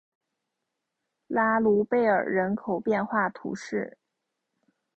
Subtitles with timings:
[1.27, 3.99] 拉卢贝尔人口变化图示